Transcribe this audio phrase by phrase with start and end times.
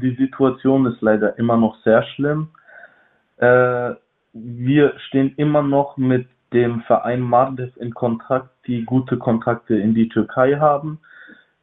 [0.00, 2.48] Die Situation ist leider immer noch sehr schlimm.
[3.38, 3.94] Äh,
[4.32, 10.08] wir stehen immer noch mit dem Verein Mardev in Kontakt, die gute Kontakte in die
[10.08, 11.00] Türkei haben.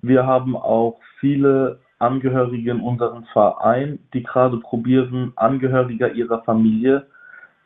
[0.01, 7.07] Wir haben auch viele Angehörige in unserem Verein, die gerade probieren, Angehörige ihrer Familie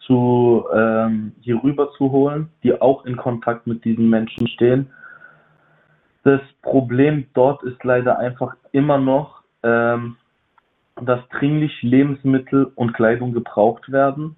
[0.02, 4.88] zu, ähm, hier rüber zu holen, die auch in Kontakt mit diesen Menschen stehen.
[6.24, 10.16] Das Problem dort ist leider einfach immer noch, ähm,
[11.02, 14.36] dass dringlich Lebensmittel und Kleidung gebraucht werden.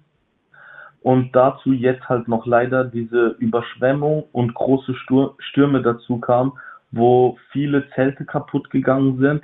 [1.02, 4.94] Und dazu jetzt halt noch leider diese Überschwemmung und große
[5.38, 6.52] Stürme dazu kam,
[6.92, 9.42] wo viele Zelte kaputt gegangen sind,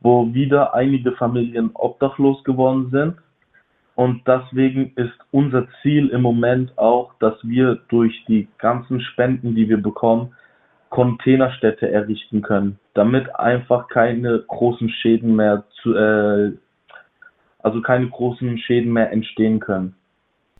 [0.00, 3.16] wo wieder einige Familien obdachlos geworden sind.
[3.94, 9.68] Und deswegen ist unser Ziel im Moment auch, dass wir durch die ganzen Spenden, die
[9.68, 10.34] wir bekommen,
[10.90, 16.52] Containerstädte errichten können, damit einfach keine großen Schäden mehr zu, äh,
[17.60, 19.94] also keine großen Schäden mehr entstehen können.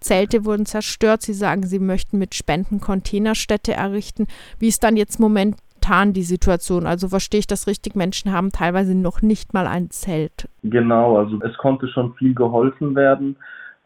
[0.00, 1.20] Zelte wurden zerstört.
[1.22, 4.26] Sie sagen, Sie möchten mit Spenden Containerstädte errichten.
[4.58, 6.86] Wie ist dann jetzt momentan die Situation?
[6.86, 7.96] Also verstehe ich das richtig?
[7.96, 10.48] Menschen haben teilweise noch nicht mal ein Zelt.
[10.62, 13.36] Genau, also es konnte schon viel geholfen werden.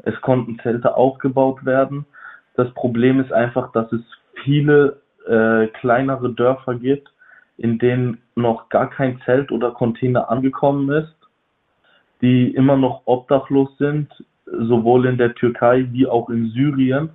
[0.04, 2.04] Es konnten Zelte aufgebaut werden.
[2.54, 4.02] Das Problem ist einfach, dass es
[4.44, 7.12] viele äh, kleinere Dörfer gibt,
[7.56, 11.14] in denen noch gar kein Zelt oder Container angekommen ist,
[12.20, 14.08] die immer noch obdachlos sind,
[14.46, 17.10] sowohl in der Türkei wie auch in Syrien.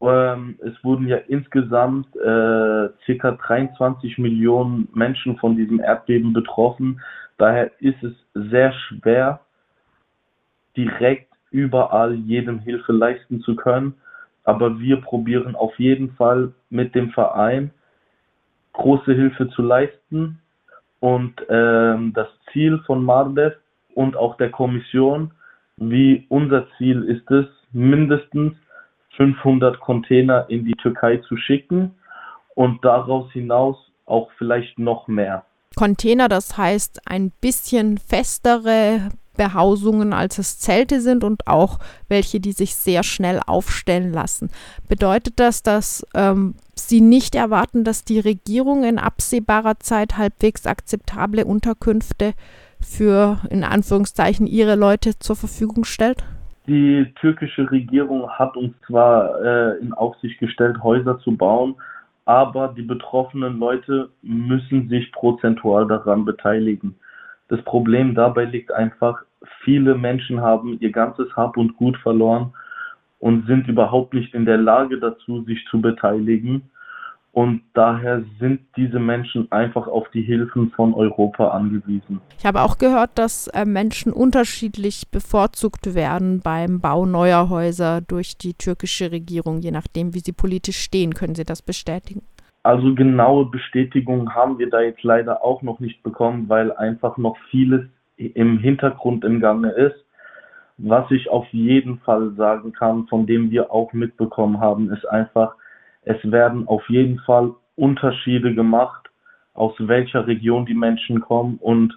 [0.00, 3.30] Ähm, es wurden ja insgesamt äh, ca.
[3.30, 7.00] 23 Millionen Menschen von diesem Erdbeben betroffen.
[7.38, 9.40] Daher ist es sehr schwer,
[10.76, 13.94] direkt überall jedem Hilfe leisten zu können.
[14.44, 17.70] Aber wir probieren auf jeden Fall mit dem Verein
[18.74, 20.40] große Hilfe zu leisten.
[21.00, 23.56] Und ähm, das Ziel von Mardev
[23.94, 25.32] und auch der Kommission,
[25.76, 28.54] wie unser Ziel ist es, mindestens
[29.16, 31.94] 500 Container in die Türkei zu schicken
[32.54, 35.44] und daraus hinaus auch vielleicht noch mehr.
[35.76, 41.78] Container, das heißt ein bisschen festere Behausungen, als es Zelte sind und auch
[42.08, 44.50] welche, die sich sehr schnell aufstellen lassen.
[44.88, 51.44] Bedeutet das, dass ähm, Sie nicht erwarten, dass die Regierung in absehbarer Zeit halbwegs akzeptable
[51.44, 52.32] Unterkünfte
[52.80, 56.24] für in Anführungszeichen ihre Leute zur Verfügung stellt?
[56.66, 61.76] Die türkische Regierung hat uns zwar äh, in Aufsicht gestellt, Häuser zu bauen,
[62.24, 66.94] aber die betroffenen Leute müssen sich prozentual daran beteiligen.
[67.48, 69.22] Das Problem dabei liegt einfach,
[69.62, 72.54] viele Menschen haben ihr ganzes Hab und Gut verloren
[73.18, 76.70] und sind überhaupt nicht in der Lage dazu, sich zu beteiligen.
[77.32, 82.20] Und daher sind diese Menschen einfach auf die Hilfen von Europa angewiesen.
[82.38, 88.38] Ich habe auch gehört, dass äh, Menschen unterschiedlich bevorzugt werden beim Bau neuer Häuser durch
[88.38, 91.12] die türkische Regierung, je nachdem, wie sie politisch stehen.
[91.14, 92.22] Können Sie das bestätigen?
[92.64, 97.36] Also genaue Bestätigung haben wir da jetzt leider auch noch nicht bekommen, weil einfach noch
[97.50, 97.82] vieles
[98.16, 100.02] im Hintergrund im Gange ist.
[100.78, 105.56] Was ich auf jeden Fall sagen kann, von dem wir auch mitbekommen haben, ist einfach,
[106.04, 109.10] es werden auf jeden Fall Unterschiede gemacht,
[109.52, 111.92] aus welcher Region die Menschen kommen und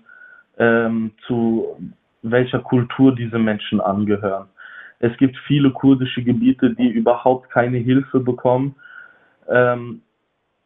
[0.58, 1.78] ähm, zu
[2.24, 4.48] welcher Kultur diese Menschen angehören.
[5.00, 8.76] Es gibt viele kurdische Gebiete, die überhaupt keine Hilfe bekommen.
[9.48, 10.02] Ähm,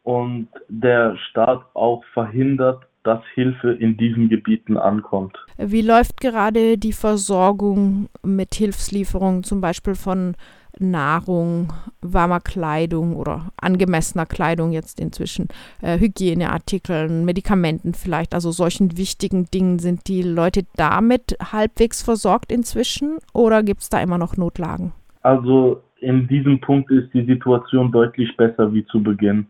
[0.04, 5.36] und der Staat auch verhindert, dass Hilfe in diesen Gebieten ankommt.
[5.58, 10.36] Wie läuft gerade die Versorgung mit Hilfslieferungen, zum Beispiel von
[10.80, 15.48] Nahrung, warmer Kleidung oder angemessener Kleidung jetzt inzwischen,
[15.82, 19.80] äh, Hygieneartikeln, Medikamenten vielleicht, also solchen wichtigen Dingen.
[19.80, 24.94] Sind die Leute damit halbwegs versorgt inzwischen oder gibt es da immer noch Notlagen?
[25.22, 29.48] Also in diesem Punkt ist die Situation deutlich besser wie zu Beginn.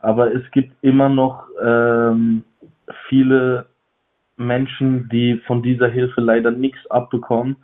[0.00, 2.44] Aber es gibt immer noch ähm,
[3.08, 3.66] viele
[4.36, 7.56] Menschen, die von dieser Hilfe leider nichts abbekommen,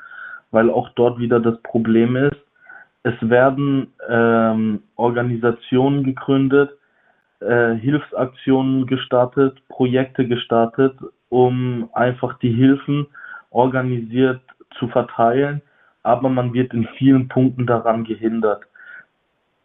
[0.51, 2.37] weil auch dort wieder das Problem ist.
[3.05, 6.71] Es werden ähm, Organisationen gegründet,
[7.41, 10.97] äh, Hilfsaktionen gestartet, Projekte gestartet,
[11.29, 13.07] um einfach die Hilfen
[13.51, 14.41] organisiert
[14.79, 15.63] zu verteilen,
[16.03, 18.63] aber man wird in vielen Punkten daran gehindert.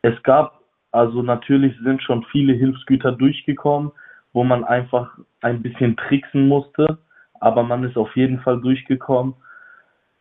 [0.01, 0.58] Es gab
[0.91, 3.91] also natürlich sind schon viele Hilfsgüter durchgekommen,
[4.33, 6.97] wo man einfach ein bisschen tricksen musste,
[7.39, 9.35] aber man ist auf jeden Fall durchgekommen.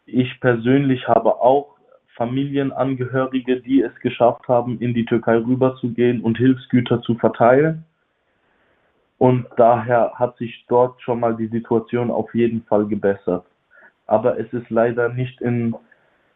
[0.06, 1.76] Ich persönlich habe auch
[2.14, 7.84] Familienangehörige, die es geschafft haben, in die Türkei rüberzugehen und Hilfsgüter zu verteilen.
[9.18, 13.44] Und daher hat sich dort schon mal die Situation auf jeden Fall gebessert.
[14.06, 15.74] Aber es ist leider nicht in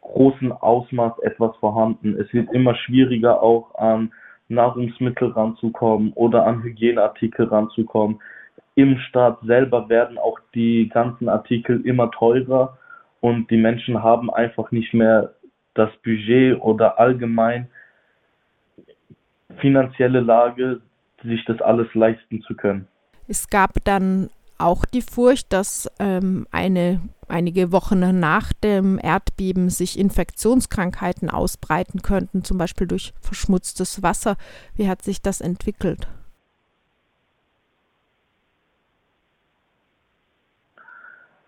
[0.01, 2.15] großem Ausmaß etwas vorhanden.
[2.19, 4.11] Es wird immer schwieriger auch an
[4.47, 8.21] Nahrungsmittel ranzukommen oder an Hygieneartikel ranzukommen.
[8.75, 12.77] Im Staat selber werden auch die ganzen Artikel immer teurer
[13.21, 15.33] und die Menschen haben einfach nicht mehr
[15.75, 17.69] das Budget oder allgemein
[19.59, 20.81] finanzielle Lage,
[21.23, 22.87] sich das alles leisten zu können.
[23.27, 27.01] Es gab dann auch die Furcht, dass ähm, eine,
[27.33, 34.37] einige Wochen nach dem Erdbeben sich Infektionskrankheiten ausbreiten könnten, zum Beispiel durch verschmutztes Wasser.
[34.75, 36.07] Wie hat sich das entwickelt?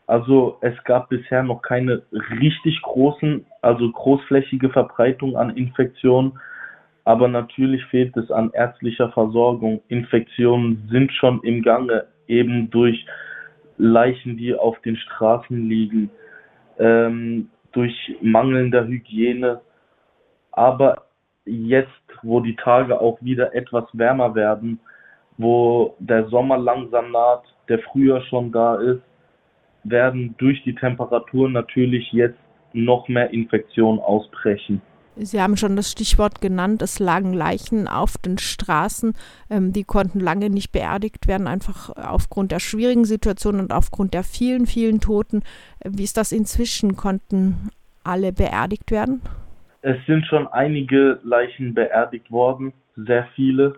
[0.08, 2.04] Also es gab bisher noch keine
[2.40, 6.40] richtig großen, also großflächige Verbreitung an Infektionen,
[7.06, 9.82] aber natürlich fehlt es an ärztlicher Versorgung.
[9.88, 13.06] Infektionen sind schon im Gange, eben durch
[13.78, 16.10] Leichen, die auf den Straßen liegen,
[16.80, 19.62] ähm, durch mangelnder Hygiene.
[20.52, 21.06] Aber
[21.46, 21.90] jetzt,
[22.24, 24.80] wo die Tage auch wieder etwas wärmer werden,
[25.38, 29.02] wo der Sommer langsam naht, der früher schon da ist,
[29.84, 32.40] werden durch die Temperaturen natürlich jetzt
[32.74, 34.82] noch mehr Infektionen ausbrechen.
[35.18, 39.14] Sie haben schon das Stichwort genannt, es lagen Leichen auf den Straßen,
[39.50, 44.24] ähm, die konnten lange nicht beerdigt werden, einfach aufgrund der schwierigen Situation und aufgrund der
[44.24, 45.44] vielen, vielen Toten.
[45.86, 46.96] Wie ist das inzwischen?
[46.96, 47.70] Konnten
[48.04, 49.22] alle beerdigt werden?
[49.82, 53.76] Es sind schon einige Leichen beerdigt worden, sehr viele,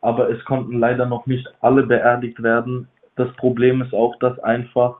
[0.00, 2.88] aber es konnten leider noch nicht alle beerdigt werden.
[3.16, 4.96] Das Problem ist auch, dass einfach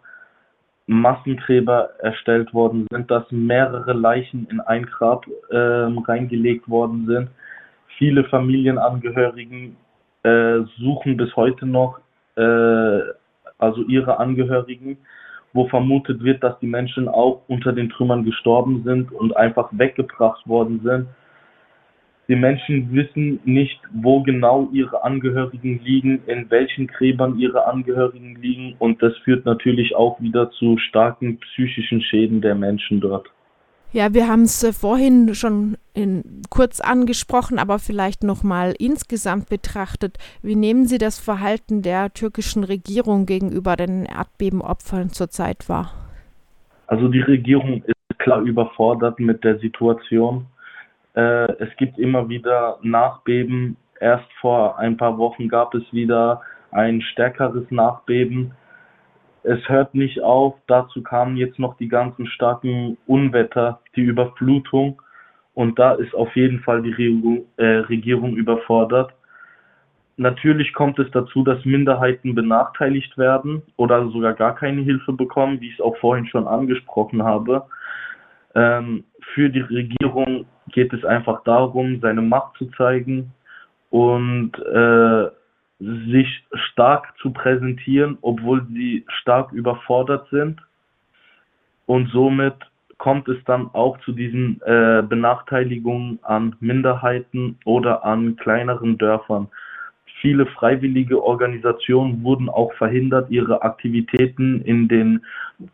[0.87, 7.29] Massengräber erstellt worden sind, dass mehrere Leichen in ein Grab äh, reingelegt worden sind.
[7.99, 9.77] Viele Familienangehörigen
[10.25, 11.99] äh, suchen bis heute noch
[12.37, 13.01] äh,
[13.59, 14.99] also ihre Angehörigen,
[15.53, 20.47] wo vermutet wird, dass die Menschen auch unter den Trümmern gestorben sind und einfach weggebracht
[20.47, 21.07] worden sind
[22.29, 28.77] die Menschen wissen nicht, wo genau ihre Angehörigen liegen, in welchen Gräbern ihre Angehörigen liegen
[28.79, 33.29] und das führt natürlich auch wieder zu starken psychischen Schäden der Menschen dort.
[33.93, 40.19] Ja, wir haben es äh, vorhin schon in, kurz angesprochen, aber vielleicht nochmal insgesamt betrachtet.
[40.43, 45.93] Wie nehmen Sie das Verhalten der türkischen Regierung gegenüber den Erdbebenopfern zurzeit wahr?
[46.89, 50.47] Also die Regierung ist klar überfordert mit der Situation.
[51.15, 53.77] Äh, es gibt immer wieder Nachbeben.
[54.01, 58.53] Erst vor ein paar Wochen gab es wieder ein stärkeres Nachbeben.
[59.45, 60.55] Es hört nicht auf.
[60.67, 65.01] Dazu kamen jetzt noch die ganzen starken Unwetter, die Überflutung.
[65.55, 69.13] Und da ist auf jeden Fall die Regierung, äh, Regierung überfordert.
[70.17, 75.69] Natürlich kommt es dazu, dass Minderheiten benachteiligt werden oder sogar gar keine Hilfe bekommen, wie
[75.69, 77.65] ich es auch vorhin schon angesprochen habe.
[78.55, 83.33] Ähm, für die Regierung geht es einfach darum, seine Macht zu zeigen
[83.91, 85.31] und äh,
[85.79, 90.61] sich stark zu präsentieren, obwohl sie stark überfordert sind.
[91.87, 92.55] Und somit
[92.99, 99.49] kommt es dann auch zu diesen äh, Benachteiligungen an Minderheiten oder an kleineren Dörfern.
[100.21, 105.25] Viele freiwillige Organisationen wurden auch verhindert, ihre Aktivitäten in den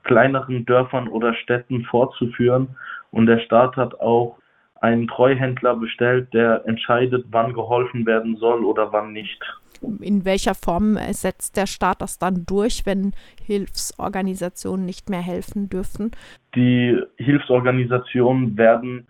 [0.02, 2.69] kleineren Dörfern oder Städten fortzuführen.
[3.12, 4.39] Und der Staat hat auch
[4.80, 9.40] einen Treuhändler bestellt, der entscheidet, wann geholfen werden soll oder wann nicht.
[10.00, 13.12] In welcher Form setzt der Staat das dann durch, wenn
[13.46, 16.10] Hilfsorganisationen nicht mehr helfen dürfen?
[16.54, 19.06] Die Hilfsorganisationen werden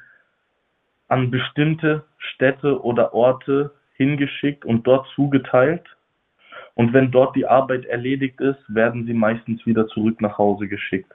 [1.08, 5.84] an bestimmte Städte oder Orte hingeschickt und dort zugeteilt.
[6.74, 11.12] Und wenn dort die Arbeit erledigt ist, werden sie meistens wieder zurück nach Hause geschickt.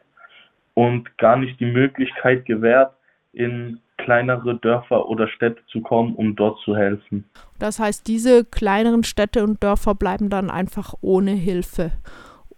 [0.74, 2.94] Und gar nicht die Möglichkeit gewährt,
[3.32, 7.26] in kleinere Dörfer oder Städte zu kommen, um dort zu helfen.
[7.60, 11.92] Das heißt, diese kleineren Städte und Dörfer bleiben dann einfach ohne Hilfe.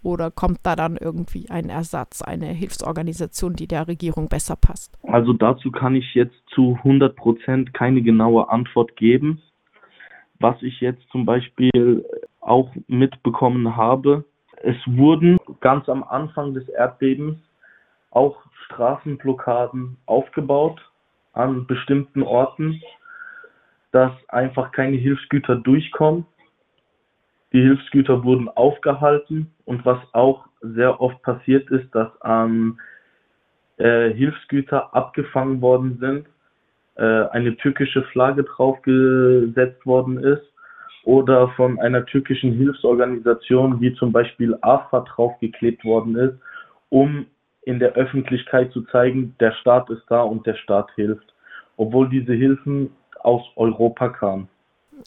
[0.04, 4.98] Oder kommt da dann irgendwie ein Ersatz, eine Hilfsorganisation, die der Regierung besser passt?
[5.04, 9.42] Also dazu kann ich jetzt zu 100 Prozent keine genaue Antwort geben.
[10.40, 12.06] Was ich jetzt zum Beispiel
[12.40, 14.24] auch mitbekommen habe,
[14.64, 17.38] es wurden ganz am Anfang des Erdbebens
[18.12, 20.80] auch Straßenblockaden aufgebaut
[21.38, 22.82] an bestimmten Orten,
[23.92, 26.26] dass einfach keine Hilfsgüter durchkommen.
[27.54, 32.80] Die Hilfsgüter wurden aufgehalten und was auch sehr oft passiert ist, dass an
[33.78, 36.28] äh, Hilfsgüter abgefangen worden sind,
[36.96, 40.44] äh, eine türkische Flagge draufgesetzt worden ist
[41.04, 46.38] oder von einer türkischen Hilfsorganisation wie zum Beispiel AFA draufgeklebt worden ist,
[46.90, 47.28] um
[47.68, 51.34] in der Öffentlichkeit zu zeigen, der Staat ist da und der Staat hilft,
[51.76, 54.48] obwohl diese Hilfen aus Europa kamen.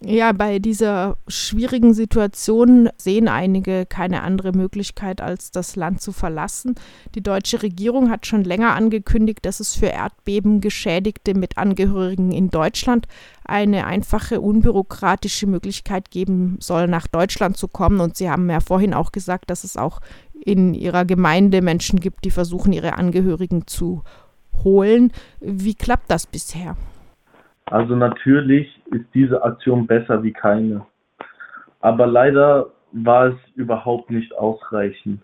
[0.03, 6.75] Ja, bei dieser schwierigen Situation sehen einige keine andere Möglichkeit, als das Land zu verlassen.
[7.15, 13.09] Die deutsche Regierung hat schon länger angekündigt, dass es für Erdbebengeschädigte mit Angehörigen in Deutschland
[13.45, 18.01] eine einfache, unbürokratische Möglichkeit geben soll, nach Deutschland zu kommen.
[18.01, 20.01] Und Sie haben ja vorhin auch gesagt, dass es auch
[20.45, 24.03] in Ihrer Gemeinde Menschen gibt, die versuchen, ihre Angehörigen zu
[24.65, 25.13] holen.
[25.41, 26.77] Wie klappt das bisher?
[27.67, 30.85] Also natürlich ist diese Aktion besser wie keine.
[31.81, 35.23] Aber leider war es überhaupt nicht ausreichend.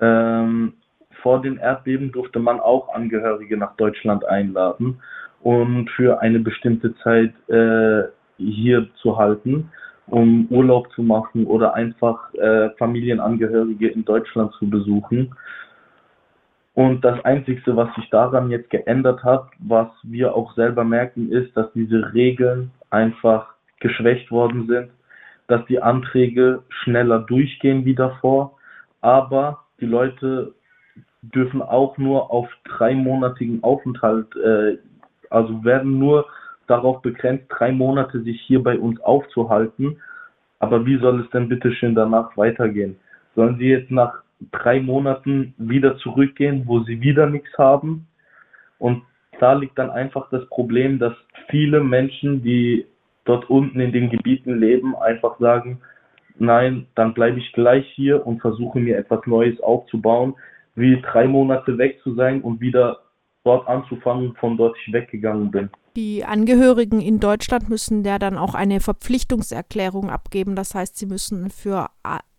[0.00, 0.74] Ähm,
[1.22, 5.00] vor den Erdbeben durfte man auch Angehörige nach Deutschland einladen
[5.42, 8.04] und für eine bestimmte Zeit äh,
[8.38, 9.70] hier zu halten,
[10.10, 15.34] um Urlaub zu machen oder einfach äh, Familienangehörige in Deutschland zu besuchen.
[16.74, 21.56] Und das Einzige, was sich daran jetzt geändert hat, was wir auch selber merken, ist,
[21.56, 24.90] dass diese Regeln einfach geschwächt worden sind,
[25.48, 28.56] dass die Anträge schneller durchgehen wie davor,
[29.00, 30.54] aber die Leute
[31.22, 34.78] dürfen auch nur auf dreimonatigen Aufenthalt, äh,
[35.28, 36.26] also werden nur
[36.70, 39.96] darauf begrenzt, drei Monate sich hier bei uns aufzuhalten.
[40.60, 42.96] Aber wie soll es denn bitte schön danach weitergehen?
[43.34, 44.22] Sollen sie jetzt nach
[44.52, 48.06] drei Monaten wieder zurückgehen, wo sie wieder nichts haben.
[48.78, 49.02] Und
[49.40, 51.14] da liegt dann einfach das Problem, dass
[51.48, 52.86] viele Menschen, die
[53.24, 55.80] dort unten in den Gebieten leben, einfach sagen,
[56.38, 60.34] nein, dann bleibe ich gleich hier und versuche mir etwas Neues aufzubauen,
[60.74, 63.00] wie drei Monate weg zu sein und wieder
[63.44, 65.70] dort anzufangen, von dort ich weggegangen bin.
[65.96, 70.54] Die Angehörigen in Deutschland müssen ja dann auch eine Verpflichtungserklärung abgeben.
[70.54, 71.88] Das heißt, sie müssen für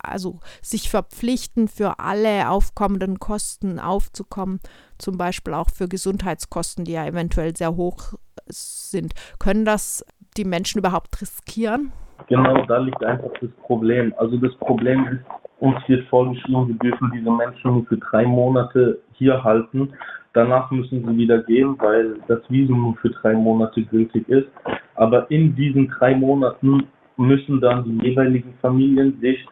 [0.03, 4.60] also sich verpflichten, für alle aufkommenden Kosten aufzukommen,
[4.98, 8.13] zum Beispiel auch für Gesundheitskosten, die ja eventuell sehr hoch
[8.48, 9.13] sind.
[9.38, 10.05] Können das
[10.38, 11.91] die Menschen überhaupt riskieren?
[12.27, 14.13] Genau, da liegt einfach das Problem.
[14.17, 15.20] Also das Problem ist,
[15.60, 19.93] uns wird vorgeschrieben, wir dürfen diese Menschen nur für drei Monate hier halten.
[20.33, 24.47] Danach müssen sie wieder gehen, weil das Visum nur für drei Monate gültig ist.
[24.95, 29.45] Aber in diesen drei Monaten müssen dann die jeweiligen Familien sich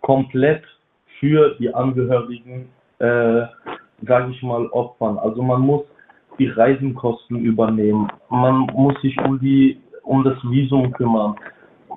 [0.00, 0.62] komplett
[1.18, 2.68] für die Angehörigen,
[2.98, 3.42] äh,
[4.06, 5.18] sage ich mal, opfern.
[5.18, 5.82] Also man muss
[6.38, 11.36] die Reisenkosten übernehmen, man muss sich um die um das Visum kümmern,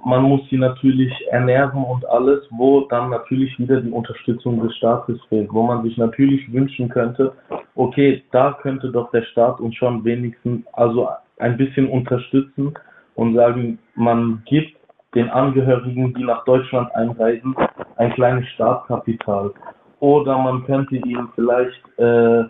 [0.05, 5.19] man muss sie natürlich ernähren und alles, wo dann natürlich wieder die Unterstützung des Staates
[5.29, 7.33] fehlt, wo man sich natürlich wünschen könnte,
[7.75, 11.07] okay, da könnte doch der Staat uns schon wenigstens also
[11.39, 12.73] ein bisschen unterstützen
[13.15, 14.77] und sagen, man gibt
[15.15, 17.55] den Angehörigen, die nach Deutschland einreisen,
[17.97, 19.51] ein kleines Startkapital.
[19.99, 22.43] Oder man könnte ihnen vielleicht äh,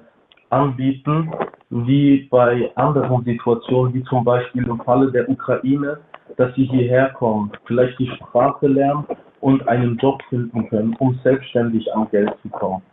[0.49, 1.31] anbieten,
[1.69, 5.99] wie bei anderen Situationen, wie zum Beispiel im Falle der Ukraine,
[6.37, 9.05] dass sie hierher kommen, vielleicht die Sprache lernen
[9.41, 12.81] und einen Job finden können, um selbstständig an Geld zu kommen.